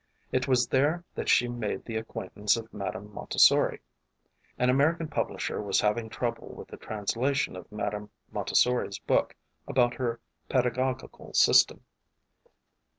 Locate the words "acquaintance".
1.95-2.57